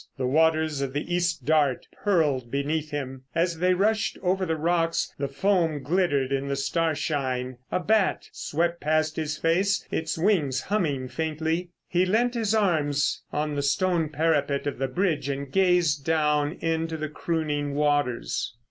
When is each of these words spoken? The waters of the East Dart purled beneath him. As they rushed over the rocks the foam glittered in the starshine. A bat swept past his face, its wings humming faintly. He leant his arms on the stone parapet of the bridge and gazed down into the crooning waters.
The 0.17 0.25
waters 0.25 0.81
of 0.81 0.93
the 0.93 1.13
East 1.13 1.45
Dart 1.45 1.85
purled 2.03 2.49
beneath 2.49 2.89
him. 2.89 3.21
As 3.35 3.59
they 3.59 3.75
rushed 3.75 4.17
over 4.23 4.47
the 4.47 4.55
rocks 4.55 5.13
the 5.19 5.27
foam 5.27 5.83
glittered 5.83 6.31
in 6.31 6.47
the 6.47 6.55
starshine. 6.55 7.57
A 7.71 7.79
bat 7.79 8.27
swept 8.31 8.79
past 8.81 9.15
his 9.15 9.37
face, 9.37 9.85
its 9.91 10.17
wings 10.17 10.59
humming 10.61 11.07
faintly. 11.07 11.69
He 11.87 12.07
leant 12.07 12.33
his 12.33 12.55
arms 12.55 13.21
on 13.31 13.53
the 13.53 13.61
stone 13.61 14.09
parapet 14.09 14.65
of 14.65 14.79
the 14.79 14.87
bridge 14.87 15.29
and 15.29 15.51
gazed 15.51 16.03
down 16.03 16.53
into 16.53 16.97
the 16.97 17.07
crooning 17.07 17.75
waters. 17.75 18.55